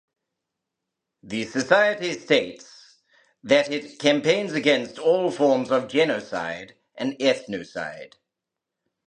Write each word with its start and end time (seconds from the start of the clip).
The 1.21 1.45
society 1.45 2.13
states 2.13 3.01
that 3.43 3.69
it 3.71 3.99
"campaigns 3.99 4.53
against 4.53 4.97
all 4.97 5.29
forms 5.29 5.69
of 5.69 5.89
genocide 5.89 6.73
and 6.95 7.13
ethnocide". 7.19 8.15